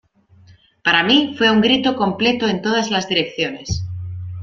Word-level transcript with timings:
Para 0.83 1.03
mí, 1.03 1.35
fue 1.37 1.51
un 1.51 1.61
grito 1.61 1.95
completo 1.95 2.47
en 2.47 2.63
todas 2.63 2.89
las 2.89 3.07
direcciones. 3.07 3.85